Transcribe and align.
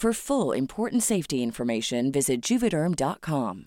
For 0.00 0.14
full 0.14 0.56
important 0.56 1.02
safety 1.02 1.42
information, 1.42 2.12
visit 2.12 2.40
juvederm.com. 2.40 3.64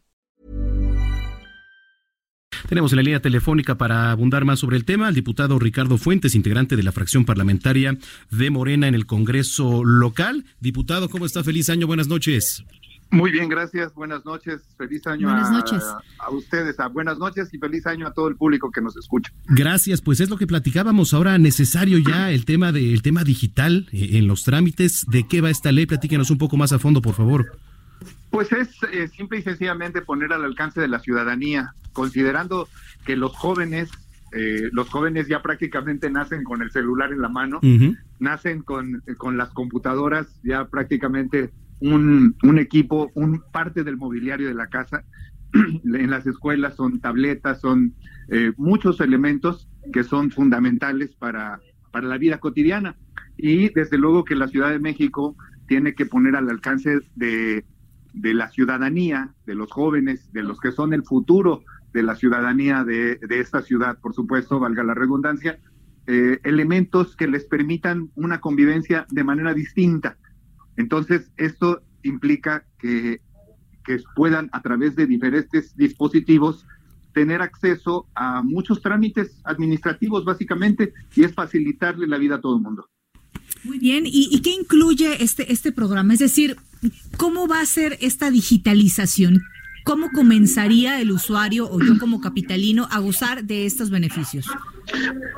Tenemos 2.69 2.93
en 2.93 2.95
la 2.95 3.03
línea 3.03 3.19
telefónica 3.19 3.77
para 3.77 4.11
abundar 4.11 4.45
más 4.45 4.59
sobre 4.59 4.77
el 4.77 4.85
tema 4.85 5.09
al 5.09 5.13
diputado 5.13 5.59
Ricardo 5.59 5.97
Fuentes, 5.97 6.33
integrante 6.33 6.77
de 6.77 6.83
la 6.83 6.93
fracción 6.93 7.25
parlamentaria 7.25 7.97
de 8.29 8.49
Morena 8.49 8.87
en 8.87 8.95
el 8.95 9.05
Congreso 9.05 9.83
local. 9.83 10.45
Diputado, 10.61 11.09
¿cómo 11.09 11.25
está? 11.25 11.43
Feliz 11.43 11.69
año, 11.69 11.85
buenas 11.85 12.07
noches. 12.07 12.63
Muy 13.11 13.29
bien, 13.29 13.49
gracias. 13.49 13.93
Buenas 13.93 14.23
noches. 14.25 14.61
Feliz 14.77 15.05
año 15.05 15.27
buenas 15.27 15.49
a, 15.49 15.51
noches. 15.51 15.83
a, 16.17 16.29
ustedes. 16.31 16.79
A 16.79 16.87
buenas 16.87 17.17
noches 17.17 17.53
y 17.53 17.57
feliz 17.57 17.85
año 17.85 18.07
a 18.07 18.13
todo 18.13 18.29
el 18.29 18.37
público 18.37 18.71
que 18.71 18.81
nos 18.81 18.95
escucha. 18.95 19.33
Gracias. 19.47 20.01
Pues 20.01 20.21
es 20.21 20.29
lo 20.29 20.37
que 20.37 20.47
platicábamos 20.47 21.13
ahora. 21.13 21.37
Necesario 21.37 21.97
ya 21.99 22.31
el 22.31 22.45
tema 22.45 22.71
de, 22.71 22.93
el 22.93 23.01
tema 23.01 23.25
digital 23.25 23.89
eh, 23.91 24.11
en 24.13 24.27
los 24.27 24.43
trámites. 24.43 25.05
¿De 25.09 25.27
qué 25.27 25.41
va 25.41 25.49
esta 25.49 25.73
ley? 25.73 25.85
Platíquenos 25.85 26.31
un 26.31 26.37
poco 26.37 26.55
más 26.55 26.71
a 26.71 26.79
fondo, 26.79 27.01
por 27.01 27.13
favor. 27.13 27.57
Pues 28.29 28.49
es 28.53 28.69
eh, 28.93 29.09
simple 29.09 29.39
y 29.39 29.41
sencillamente 29.41 30.01
poner 30.01 30.31
al 30.31 30.45
alcance 30.45 30.79
de 30.79 30.87
la 30.87 30.99
ciudadanía, 30.99 31.75
considerando 31.91 32.69
que 33.05 33.17
los 33.17 33.35
jóvenes, 33.35 33.89
eh, 34.31 34.69
los 34.71 34.87
jóvenes 34.87 35.27
ya 35.27 35.41
prácticamente 35.41 36.09
nacen 36.09 36.45
con 36.45 36.61
el 36.61 36.71
celular 36.71 37.11
en 37.11 37.21
la 37.21 37.27
mano, 37.27 37.59
uh 37.61 37.65
-huh. 37.67 37.97
nacen 38.19 38.61
con, 38.61 39.03
con 39.17 39.35
las 39.37 39.49
computadoras 39.49 40.27
ya 40.43 40.63
prácticamente 40.65 41.51
un, 41.81 42.35
un, 42.43 42.59
equipo, 42.59 43.11
un 43.15 43.43
parte 43.51 43.83
del 43.83 43.97
mobiliario 43.97 44.47
de 44.47 44.53
la 44.53 44.67
casa. 44.67 45.03
en 45.53 46.09
las 46.09 46.25
escuelas 46.25 46.75
son 46.75 47.01
tabletas, 47.01 47.59
son 47.59 47.93
eh, 48.29 48.53
muchos 48.57 49.01
elementos 49.01 49.67
que 49.91 50.03
son 50.03 50.31
fundamentales 50.31 51.15
para, 51.15 51.59
para 51.91 52.07
la 52.07 52.17
vida 52.17 52.39
cotidiana. 52.39 52.95
Y 53.37 53.69
desde 53.73 53.97
luego 53.97 54.23
que 54.23 54.35
la 54.35 54.47
Ciudad 54.47 54.69
de 54.69 54.79
México 54.79 55.35
tiene 55.67 55.93
que 55.93 56.05
poner 56.05 56.35
al 56.35 56.49
alcance 56.49 56.99
de, 57.15 57.65
de 58.13 58.33
la 58.33 58.49
ciudadanía, 58.49 59.33
de 59.45 59.55
los 59.55 59.71
jóvenes, 59.71 60.31
de 60.31 60.43
los 60.43 60.59
que 60.59 60.71
son 60.71 60.93
el 60.93 61.03
futuro 61.03 61.63
de 61.93 62.03
la 62.03 62.15
ciudadanía 62.15 62.83
de, 62.83 63.17
de 63.17 63.39
esta 63.39 63.61
ciudad, 63.61 63.99
por 63.99 64.13
supuesto, 64.13 64.59
valga 64.59 64.83
la 64.83 64.93
redundancia, 64.93 65.59
eh, 66.07 66.39
elementos 66.43 67.15
que 67.15 67.27
les 67.27 67.45
permitan 67.45 68.09
una 68.15 68.39
convivencia 68.39 69.05
de 69.11 69.23
manera 69.23 69.53
distinta. 69.53 70.17
Entonces, 70.81 71.29
esto 71.37 71.81
implica 72.01 72.65
que, 72.79 73.21
que 73.85 74.01
puedan, 74.15 74.49
a 74.51 74.61
través 74.61 74.95
de 74.95 75.05
diferentes 75.05 75.77
dispositivos, 75.77 76.65
tener 77.13 77.41
acceso 77.43 78.07
a 78.15 78.41
muchos 78.41 78.81
trámites 78.81 79.39
administrativos, 79.43 80.25
básicamente, 80.25 80.93
y 81.15 81.23
es 81.23 81.33
facilitarle 81.33 82.07
la 82.07 82.17
vida 82.17 82.35
a 82.35 82.41
todo 82.41 82.55
el 82.55 82.63
mundo. 82.63 82.87
Muy 83.63 83.77
bien, 83.77 84.07
¿Y, 84.07 84.27
¿y, 84.31 84.41
qué 84.41 84.49
incluye 84.49 85.23
este, 85.23 85.53
este 85.53 85.71
programa? 85.71 86.13
Es 86.13 86.19
decir, 86.19 86.57
¿cómo 87.17 87.47
va 87.47 87.61
a 87.61 87.65
ser 87.67 87.99
esta 88.01 88.31
digitalización? 88.31 89.43
¿Cómo 89.83 90.09
comenzaría 90.11 90.99
el 90.99 91.11
usuario 91.11 91.69
o 91.69 91.79
yo 91.79 91.99
como 91.99 92.21
capitalino 92.21 92.87
a 92.89 92.99
gozar 92.99 93.43
de 93.43 93.67
estos 93.67 93.91
beneficios? 93.91 94.47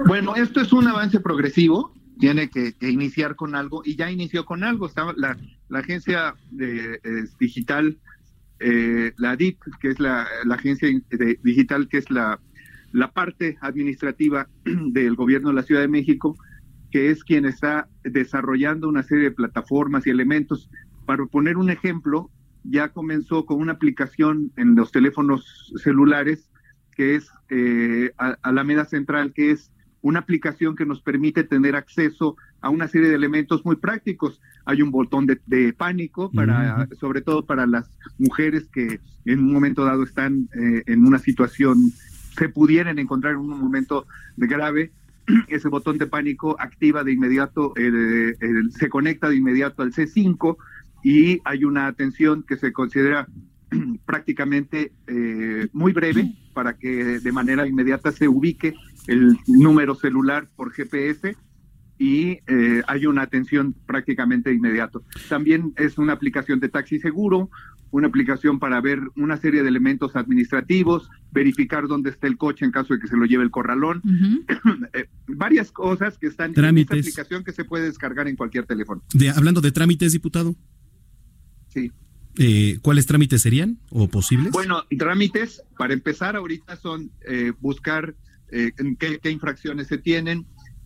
Bueno, 0.06 0.36
esto 0.36 0.62
es 0.62 0.72
un 0.72 0.88
avance 0.88 1.20
progresivo, 1.20 1.94
tiene 2.20 2.50
que, 2.50 2.74
iniciar 2.82 3.36
con 3.36 3.56
algo 3.56 3.82
y 3.86 3.96
ya 3.96 4.12
inició 4.12 4.46
con 4.46 4.64
algo. 4.64 4.88
Está 4.88 5.14
la, 5.16 5.38
agencia 5.72 6.36
de, 6.52 7.00
digital, 7.40 7.98
eh, 8.60 9.14
la 9.18 9.36
DIT, 9.36 9.58
que 9.80 9.90
es 9.90 10.00
la, 10.00 10.28
la 10.46 10.56
agencia 10.56 10.88
de, 11.10 11.40
digital, 11.44 11.88
que 11.88 11.98
es 11.98 12.10
la, 12.10 12.40
la 12.92 13.12
parte 13.12 13.58
administrativa 13.62 14.48
del 14.66 15.16
gobierno 15.16 15.50
de 15.50 15.56
la 15.56 15.64
Ciudad 15.64 15.82
de 15.82 15.88
México, 15.88 16.38
que 16.92 17.10
es 17.10 17.24
quien 17.24 17.46
está 17.46 17.88
desarrollando 18.04 18.88
una 18.88 19.04
serie 19.04 19.26
de 19.26 19.32
plataformas 19.32 20.06
y 20.06 20.12
elementos. 20.12 20.70
Para 21.06 21.26
poner 21.26 21.58
un 21.58 21.70
ejemplo, 21.70 22.30
ya 22.64 22.90
comenzó 22.90 23.46
con 23.46 23.60
una 23.60 23.74
aplicación 23.74 24.52
en 24.56 24.76
los 24.76 24.92
teléfonos 24.92 25.74
celulares 25.84 26.50
que 26.96 27.16
es 27.16 27.30
eh, 27.50 28.12
Alameda 28.42 28.86
Central, 28.86 29.34
que 29.34 29.52
es 29.52 29.72
una 30.04 30.20
aplicación 30.20 30.76
que 30.76 30.86
nos 30.86 31.02
permite 31.02 31.44
tener 31.44 31.76
acceso 31.76 32.36
a 32.62 32.70
una 32.70 32.88
serie 32.88 33.10
de 33.10 33.16
elementos 33.16 33.66
muy 33.66 33.78
prácticos. 33.78 34.40
Hay 34.66 34.82
un 34.82 34.92
botón 34.92 35.26
de, 35.26 35.40
de 35.48 35.74
pánico 35.74 36.30
para, 36.30 36.54
uh 36.54 36.82
-huh. 36.82 36.96
sobre 36.98 37.22
todo 37.22 37.46
para 37.46 37.66
las 37.66 37.90
mujeres 38.20 38.68
que 38.72 39.00
en 39.26 39.40
un 39.40 39.54
momento 39.54 39.86
dado 39.86 40.04
están 40.04 40.50
eh, 40.62 40.84
en 40.86 41.06
una 41.06 41.20
situación, 41.20 41.92
se 42.38 42.50
pudieran 42.50 43.00
encontrar 43.00 43.34
en 43.34 43.40
un 43.40 43.60
momento 43.60 44.06
de 44.36 44.48
grave. 44.48 44.92
Ese 45.48 45.70
botón 45.70 45.98
de 45.98 46.08
pánico 46.08 46.58
activa 46.60 47.04
de 47.06 47.14
inmediato, 47.14 47.74
eh, 47.78 48.36
eh, 48.40 48.48
se 48.78 48.90
conecta 48.90 49.30
de 49.30 49.38
inmediato 49.38 49.84
al 49.84 49.94
C5 49.94 50.58
y 51.02 51.40
hay 51.46 51.64
una 51.64 51.88
atención 51.88 52.44
que 52.44 52.58
se 52.58 52.74
considera 52.74 53.28
prácticamente 54.06 54.92
eh, 55.08 55.68
muy 55.72 55.94
breve 55.94 56.34
para 56.54 56.78
que 56.78 57.20
de 57.20 57.32
manera 57.32 57.68
inmediata 57.68 58.12
se 58.12 58.28
ubique 58.28 58.74
el 59.08 59.38
número 59.48 59.96
celular 59.96 60.50
por 60.56 60.72
GPS 60.72 61.36
y 61.98 62.40
eh, 62.48 62.82
hay 62.88 63.06
una 63.06 63.22
atención 63.22 63.76
prácticamente 63.86 64.54
inmediato. 64.54 65.04
También 65.30 65.74
es 65.78 65.98
una 65.98 66.14
aplicación 66.14 66.60
de 66.60 66.70
taxi 66.70 67.00
seguro, 67.00 67.50
una 67.92 68.08
aplicación 68.08 68.60
para 68.60 68.82
ver 68.82 69.00
una 69.16 69.38
serie 69.38 69.62
de 69.62 69.70
elementos 69.70 70.16
administrativos, 70.16 71.10
verificar 71.32 71.88
dónde 71.88 72.10
está 72.10 72.28
el 72.28 72.38
coche 72.38 72.66
en 72.66 72.72
caso 72.72 72.96
de 72.96 73.00
que 73.00 73.08
se 73.08 73.16
lo 73.16 73.26
lleve 73.26 73.44
el 73.44 73.52
corralón, 73.52 74.02
uh 74.04 74.08
-huh. 74.10 74.90
eh, 74.94 75.06
varias 75.28 75.72
cosas 75.72 76.18
que 76.18 76.28
están 76.28 76.54
trámites. 76.54 76.92
en 76.92 77.00
esta 77.00 77.10
aplicación 77.10 77.44
que 77.44 77.52
se 77.52 77.66
puede 77.66 77.86
descargar 77.86 78.28
en 78.28 78.36
cualquier 78.36 78.66
teléfono. 78.66 79.04
De, 79.14 79.30
hablando 79.30 79.62
de 79.62 79.72
trámites, 79.72 80.12
diputado. 80.12 80.56
Sí. 81.70 81.92
Eh, 82.38 82.80
¿Cuáles 82.82 83.06
trámites 83.06 83.44
serían 83.44 83.78
o 83.92 84.08
posibles? 84.08 84.52
Bueno, 84.52 84.84
trámites, 84.98 85.62
para 85.78 85.94
empezar, 85.94 86.36
ahorita 86.36 86.76
son 86.78 87.12
eh, 87.28 87.54
buscar 87.62 88.16
eh, 88.52 88.72
qué, 89.00 89.20
qué, 89.20 89.32
infracciones 89.32 89.88
se 89.88 89.98
tienen, 89.98 90.46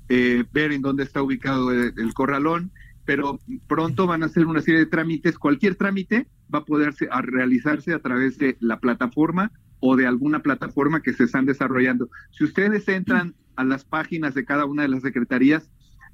eh, 0.09 0.43
ver 0.53 0.71
en 0.71 0.81
dónde 0.81 1.03
está 1.03 1.21
ubicado 1.21 1.71
el, 1.71 1.93
el, 1.97 2.13
corralón, 2.13 2.71
pero 3.05 3.39
pronto 3.67 4.07
van 4.07 4.23
a 4.23 4.27
hacer 4.27 4.45
una 4.45 4.61
serie 4.61 4.81
de 4.81 4.85
trámites. 4.85 5.37
Cualquier 5.37 5.75
trámite 5.75 6.27
va 6.53 6.59
a 6.59 6.65
poderse 6.65 7.07
a 7.11 7.21
realizarse 7.21 7.93
a 7.93 7.99
través 7.99 8.37
de 8.37 8.57
la 8.59 8.79
plataforma 8.79 9.51
o 9.79 9.95
de 9.95 10.07
alguna 10.07 10.41
plataforma 10.41 11.01
que 11.01 11.13
se 11.13 11.25
están 11.25 11.45
desarrollando. 11.45 12.09
Si 12.31 12.43
ustedes 12.43 12.87
entran 12.87 13.35
a 13.55 13.63
las 13.63 13.85
páginas 13.85 14.33
de 14.33 14.45
cada 14.45 14.65
una 14.65 14.83
de 14.83 14.89
las 14.89 15.01
secretarías, 15.01 15.69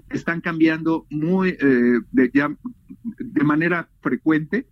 están 0.10 0.42
cambiando 0.42 1.06
muy 1.10 1.58
eh, 1.60 2.00
de, 2.12 2.32
ya, 2.34 2.56
de 3.18 3.44
manera 3.44 3.90
frecuente 4.02 4.68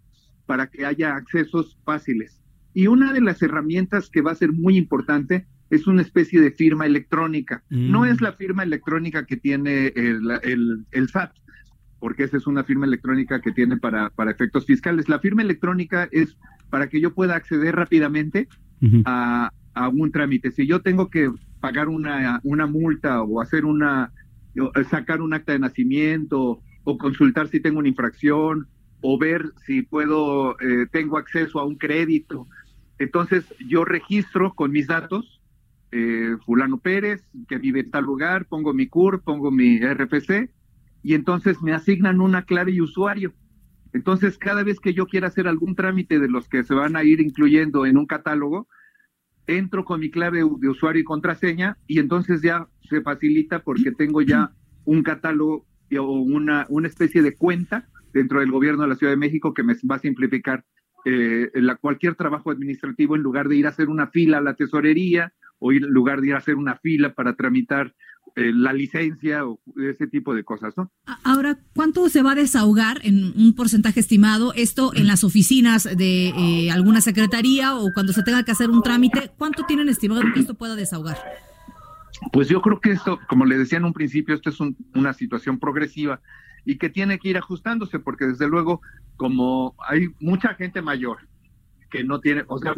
para 0.46 0.68
que 0.68 0.86
haya 0.86 1.16
accesos 1.16 1.78
fáciles. 1.84 2.42
Y 2.74 2.88
una 2.88 3.14
de 3.14 3.22
las 3.22 3.42
herramientas 3.42 4.10
que 4.10 4.22
va 4.22 4.32
a 4.32 4.36
ser 4.36 4.52
muy 4.52 4.78
importante 4.78 5.48
es 5.72 5.88
una 5.88 6.02
especie 6.04 6.40
de 6.40 6.52
firma 6.52 6.86
electrónica. 6.86 7.64
Mm. 7.70 7.92
No 7.92 8.06
es 8.06 8.22
la 8.22 8.34
firma 8.34 8.64
electrónica 8.64 9.26
que 9.26 9.38
tiene 9.38 9.88
el, 9.96 10.30
el, 10.44 10.86
el, 10.92 11.10
SAT, 11.10 11.34
porque 12.00 12.24
esa 12.24 12.38
es 12.38 12.46
una 12.46 12.64
firma 12.64 12.86
electrónica 12.86 13.42
que 13.42 13.52
tiene 13.52 13.78
para, 13.78 14.10
para 14.12 14.32
efectos 14.32 14.66
fiscales. 14.66 15.10
La 15.10 15.20
firma 15.20 15.42
electrónica 15.42 16.08
es 16.12 16.38
para 16.70 16.88
que 16.88 17.02
yo 17.02 17.14
pueda 17.14 17.36
acceder 17.36 17.76
rápidamente 17.76 18.48
uh 18.82 18.86
-huh. 18.86 19.04
a, 19.06 19.52
a, 19.74 19.90
un 19.90 20.12
trámite. 20.12 20.52
Si 20.52 20.68
yo 20.68 20.82
tengo 20.82 21.10
que 21.10 21.32
pagar 21.62 21.88
una, 21.88 22.42
una 22.44 22.68
multa 22.68 23.22
o 23.24 23.42
hacer 23.42 23.66
una 23.66 24.12
sacar 24.90 25.22
un 25.22 25.34
acta 25.34 25.54
de 25.54 25.60
nacimiento 25.60 26.62
o 26.84 26.98
consultar 26.98 27.48
si 27.48 27.60
tengo 27.60 27.80
una 27.80 27.88
infracción 27.88 28.68
o 29.02 29.18
ver 29.18 29.46
si 29.66 29.82
puedo, 29.82 30.60
eh, 30.60 30.88
tengo 30.92 31.18
acceso 31.18 31.60
a 31.60 31.66
un 31.66 31.76
crédito. 31.76 32.48
Entonces 33.00 33.46
yo 33.68 33.86
registro 33.86 34.54
con 34.54 34.72
mis 34.72 34.88
datos, 34.88 35.41
eh, 35.92 36.38
fulano 36.46 36.80
Pérez, 36.80 37.28
que 37.48 37.58
vive 37.58 37.82
en 37.82 37.92
tal 37.92 38.06
lugar, 38.06 38.46
pongo 38.46 38.74
mi 38.74 38.88
CUR, 38.88 39.22
pongo 39.24 39.52
mi 39.52 39.80
RFC, 39.80 40.50
y 41.04 41.14
entonces 41.14 41.62
me 41.62 41.74
asignan 41.74 42.22
una 42.22 42.44
clave 42.44 42.72
y 42.72 42.82
usuario. 42.82 43.34
Entonces, 43.94 44.38
cada 44.38 44.64
vez 44.64 44.80
que 44.80 44.94
yo 44.94 45.06
quiera 45.06 45.28
hacer 45.28 45.48
algún 45.48 45.76
trámite 45.76 46.20
de 46.20 46.30
los 46.30 46.48
que 46.48 46.64
se 46.64 46.74
van 46.74 46.96
a 46.96 47.04
ir 47.04 47.20
incluyendo 47.20 47.86
en 47.86 47.98
un 47.98 48.06
catálogo, 48.06 48.68
entro 49.48 49.84
con 49.84 50.00
mi 50.00 50.10
clave 50.10 50.40
de 50.40 50.70
usuario 50.70 51.02
y 51.02 51.06
contraseña 51.06 51.78
y 51.88 52.00
entonces 52.00 52.42
ya 52.42 52.68
se 52.90 53.02
facilita 53.02 53.64
porque 53.64 53.92
tengo 53.92 54.22
ya 54.22 54.52
un 54.86 55.04
catálogo 55.04 55.66
o 56.00 56.12
una, 56.14 56.66
una 56.70 56.88
especie 56.88 57.22
de 57.22 57.36
cuenta 57.36 57.88
dentro 58.14 58.40
del 58.40 58.52
gobierno 58.52 58.84
de 58.84 58.90
la 58.90 58.96
Ciudad 58.96 59.12
de 59.12 59.18
México 59.18 59.54
que 59.54 59.64
me 59.64 59.76
va 59.90 59.96
a 59.96 60.00
simplificar 60.00 60.64
eh, 61.06 61.50
cualquier 61.82 62.16
trabajo 62.16 62.52
administrativo 62.52 63.16
en 63.16 63.24
lugar 63.24 63.48
de 63.48 63.56
ir 63.56 63.66
a 63.66 63.70
hacer 63.70 63.90
una 63.90 64.08
fila 64.08 64.38
a 64.38 64.42
la 64.42 64.54
tesorería 64.54 65.34
o 65.62 65.72
en 65.72 65.84
lugar 65.84 66.20
de 66.20 66.28
ir 66.28 66.34
a 66.34 66.40
hacer 66.40 66.56
una 66.56 66.76
fila 66.76 67.14
para 67.14 67.36
tramitar 67.36 67.94
eh, 68.36 68.52
la 68.54 68.74
licencia 68.74 69.46
o 69.46 69.60
ese 69.78 70.08
tipo 70.08 70.34
de 70.34 70.44
cosas, 70.44 70.74
¿no? 70.76 70.92
Ahora, 71.24 71.60
¿cuánto 71.76 72.10
se 72.10 72.24
va 72.24 72.32
a 72.32 72.36
desahogar 72.36 73.00
en 73.04 73.34
un 73.38 73.54
porcentaje 73.56 74.00
estimado 74.00 74.54
esto 74.56 74.92
en 74.96 75.06
las 75.06 75.24
oficinas 75.24 75.84
de 75.84 76.30
eh, 76.30 76.72
alguna 76.72 77.02
secretaría 77.02 77.76
o 77.76 77.90
cuando 77.94 78.12
se 78.12 78.24
tenga 78.24 78.44
que 78.44 78.52
hacer 78.52 78.70
un 78.70 78.82
trámite? 78.82 79.32
¿Cuánto 79.38 79.66
tienen 79.66 79.88
estimado 79.88 80.22
que 80.34 80.40
esto 80.40 80.56
pueda 80.56 80.76
desahogar? 80.76 81.18
Pues 82.34 82.48
yo 82.48 82.62
creo 82.62 82.80
que 82.80 82.92
esto, 82.92 83.20
como 83.28 83.46
le 83.46 83.58
decía 83.58 83.78
en 83.78 83.86
un 83.86 83.94
principio, 83.94 84.34
esto 84.34 84.50
es 84.50 84.60
una 84.96 85.14
situación 85.14 85.60
progresiva 85.60 86.22
y 86.66 86.78
que 86.78 86.90
tiene 86.90 87.20
que 87.20 87.30
ir 87.30 87.38
ajustándose, 87.38 88.00
porque 88.00 88.26
desde 88.26 88.48
luego, 88.48 88.82
como 89.16 89.76
hay 89.88 90.08
mucha 90.20 90.56
gente 90.56 90.82
mayor 90.82 91.18
que 91.90 92.04
no 92.04 92.22
tiene, 92.22 92.46
o 92.48 92.58
sea, 92.58 92.74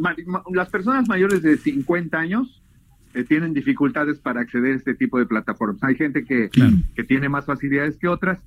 las 0.51 0.69
personas 0.69 1.07
mayores 1.07 1.43
de 1.43 1.57
50 1.57 2.17
años 2.17 2.62
eh, 3.13 3.23
tienen 3.23 3.53
dificultades 3.53 4.19
para 4.19 4.41
acceder 4.41 4.73
a 4.73 4.77
este 4.77 4.95
tipo 4.95 5.19
de 5.19 5.25
plataformas. 5.25 5.83
Hay 5.83 5.95
gente 5.95 6.25
que, 6.25 6.49
que 6.95 7.03
tiene 7.03 7.29
más 7.29 7.45
facilidades 7.45 7.97
que 7.97 8.07
otras, 8.07 8.39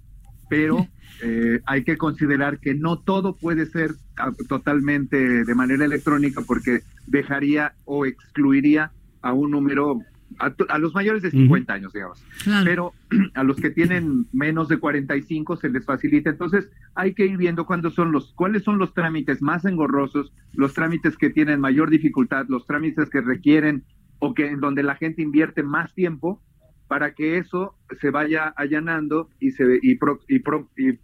pero 0.48 0.86
eh, 1.22 1.60
hay 1.66 1.84
que 1.84 1.96
considerar 1.96 2.58
que 2.58 2.74
no 2.74 2.98
todo 2.98 3.36
puede 3.36 3.66
ser 3.66 3.92
ah, 4.16 4.32
totalmente 4.48 5.44
de 5.44 5.54
manera 5.54 5.84
electrónica 5.84 6.42
porque 6.46 6.80
dejaría 7.06 7.74
o 7.84 8.06
excluiría 8.06 8.92
a 9.22 9.32
un 9.32 9.50
número 9.50 10.00
a, 10.38 10.78
los 10.78 10.94
mayores 10.94 11.22
de 11.22 11.30
50 11.30 11.72
años, 11.72 11.92
digamos. 11.92 12.22
Pero 12.64 12.92
a 13.34 13.44
los 13.44 13.56
que 13.56 13.70
tienen 13.70 14.26
menos 14.32 14.68
de 14.68 14.78
45 14.78 15.56
se 15.56 15.68
les 15.68 15.84
facilita. 15.84 16.30
Entonces, 16.30 16.68
hay 16.94 17.14
que 17.14 17.26
ir 17.26 17.36
viendo 17.36 17.64
cuándo 17.64 17.90
son 17.90 18.12
los, 18.12 18.32
cuáles 18.34 18.64
son 18.64 18.78
los 18.78 18.92
trámites 18.92 19.40
más 19.40 19.64
engorrosos, 19.64 20.32
los 20.52 20.74
trámites 20.74 21.16
que 21.16 21.30
tienen 21.30 21.60
mayor 21.60 21.90
dificultad, 21.90 22.46
los 22.48 22.66
trámites 22.66 23.08
que 23.08 23.20
requieren 23.20 23.84
o 24.18 24.34
que 24.34 24.48
en 24.48 24.60
donde 24.60 24.82
la 24.82 24.96
gente 24.96 25.22
invierte 25.22 25.62
más 25.62 25.94
tiempo 25.94 26.42
para 26.88 27.14
que 27.14 27.38
eso 27.38 27.74
se 28.00 28.10
vaya 28.10 28.48
allanando 28.56 29.28
y 29.40 29.50
se 29.50 29.64
y, 29.82 29.98
y, 30.28 30.98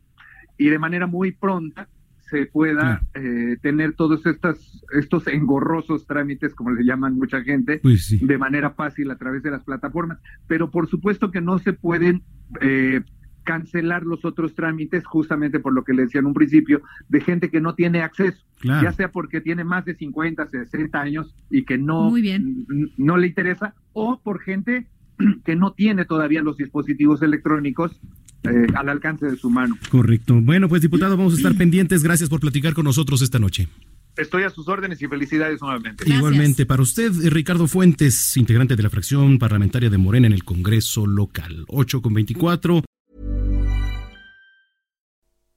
y 0.58 0.68
de 0.70 0.78
manera 0.78 1.06
muy 1.06 1.32
pronta 1.32 1.88
se 2.32 2.46
pueda 2.46 3.02
eh, 3.12 3.58
tener 3.60 3.92
todos 3.92 4.24
estos, 4.24 4.82
estos 4.98 5.26
engorrosos 5.26 6.06
trámites, 6.06 6.54
como 6.54 6.70
le 6.70 6.82
llaman 6.82 7.14
mucha 7.14 7.42
gente, 7.42 7.78
pues 7.82 8.16
de 8.18 8.38
manera 8.38 8.70
fácil 8.70 9.10
a 9.10 9.18
través 9.18 9.42
de 9.42 9.50
las 9.50 9.62
plataformas. 9.64 10.18
Pero 10.48 10.70
por 10.70 10.88
supuesto 10.88 11.30
que 11.30 11.42
no 11.42 11.58
se 11.58 11.74
pueden 11.74 12.22
eh, 12.62 13.02
cancelar 13.44 14.04
los 14.04 14.24
otros 14.24 14.54
trámites, 14.54 15.04
justamente 15.04 15.60
por 15.60 15.72
lo 15.72 15.84
que 15.84 15.92
le 15.92 16.02
decía 16.02 16.20
en 16.20 16.26
un 16.26 16.34
principio, 16.34 16.82
de 17.08 17.20
gente 17.20 17.50
que 17.50 17.60
no 17.60 17.74
tiene 17.74 18.02
acceso, 18.02 18.44
ya 18.62 18.92
sea 18.92 19.10
porque 19.10 19.40
tiene 19.40 19.64
más 19.64 19.84
de 19.84 19.94
50, 19.94 20.48
60 20.48 21.00
años 21.00 21.34
y 21.50 21.64
que 21.64 21.78
no, 21.78 22.12
no 22.96 23.16
le 23.16 23.26
interesa, 23.26 23.74
o 23.92 24.20
por 24.20 24.40
gente 24.40 24.86
que 25.44 25.56
no 25.56 25.72
tiene 25.72 26.04
todavía 26.04 26.42
los 26.42 26.56
dispositivos 26.56 27.22
electrónicos 27.22 28.00
eh, 28.44 28.66
al 28.74 28.88
alcance 28.88 29.26
de 29.26 29.36
su 29.36 29.50
mano. 29.50 29.76
Correcto. 29.90 30.40
Bueno, 30.40 30.68
pues 30.68 30.82
diputado, 30.82 31.16
vamos 31.16 31.34
a 31.34 31.36
estar 31.36 31.54
pendientes. 31.54 32.02
Gracias 32.02 32.28
por 32.28 32.40
platicar 32.40 32.74
con 32.74 32.84
nosotros 32.84 33.22
esta 33.22 33.38
noche. 33.38 33.68
Estoy 34.16 34.42
a 34.42 34.50
sus 34.50 34.68
órdenes 34.68 35.00
y 35.00 35.06
felicidades 35.06 35.62
nuevamente. 35.62 36.04
Igualmente, 36.06 36.66
para 36.66 36.82
usted, 36.82 37.10
Ricardo 37.30 37.66
Fuentes, 37.66 38.36
integrante 38.36 38.76
de 38.76 38.82
la 38.82 38.90
fracción 38.90 39.38
parlamentaria 39.38 39.88
de 39.88 39.96
Morena 39.96 40.26
en 40.26 40.34
el 40.34 40.44
Congreso 40.44 41.06
local. 41.06 41.64
8 41.68 42.02
con 42.02 42.12
24. 42.12 42.82